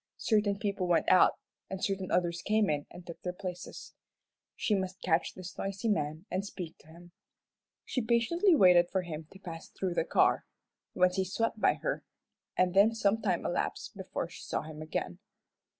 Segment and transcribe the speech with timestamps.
[0.17, 1.37] Certain people went out,
[1.69, 3.93] and certain others came in and took their places.
[4.55, 7.11] She must catch this noisy man and speak to him.
[7.85, 10.43] She patiently waited for him to pass through the car.
[10.95, 12.03] Once he swept by her,
[12.57, 15.19] and then some time elapsed before she saw him again.